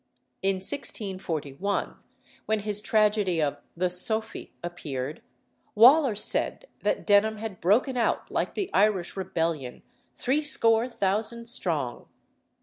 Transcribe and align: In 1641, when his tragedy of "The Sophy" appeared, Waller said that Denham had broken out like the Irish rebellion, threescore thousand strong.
In 0.41 0.55
1641, 0.55 1.95
when 2.47 2.59
his 2.61 2.81
tragedy 2.81 3.39
of 3.39 3.57
"The 3.77 3.91
Sophy" 3.91 4.51
appeared, 4.63 5.21
Waller 5.75 6.15
said 6.15 6.65
that 6.81 7.05
Denham 7.05 7.37
had 7.37 7.61
broken 7.61 7.95
out 7.97 8.31
like 8.31 8.55
the 8.55 8.71
Irish 8.73 9.15
rebellion, 9.15 9.83
threescore 10.15 10.89
thousand 10.89 11.45
strong. 11.49 12.07